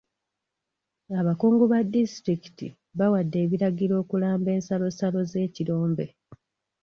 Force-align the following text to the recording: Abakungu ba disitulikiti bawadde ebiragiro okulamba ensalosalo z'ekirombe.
Abakungu 1.19 1.63
ba 1.71 1.79
disitulikiti 1.93 2.67
bawadde 2.97 3.37
ebiragiro 3.45 3.93
okulamba 4.03 4.49
ensalosalo 4.57 5.19
z'ekirombe. 5.31 6.05